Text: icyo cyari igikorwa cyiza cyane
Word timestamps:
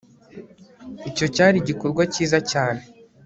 icyo 1.09 1.25
cyari 1.35 1.55
igikorwa 1.59 2.01
cyiza 2.13 2.37
cyane 2.51 2.81